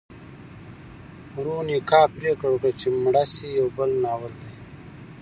ورونیکا 1.35 1.99
پریکړه 2.13 2.49
وکړه 2.51 2.71
چې 2.79 2.87
مړه 3.03 3.23
شي 3.33 3.47
یو 3.59 3.67
بل 3.77 3.89
ناول 4.03 4.33
دی. 4.41 4.53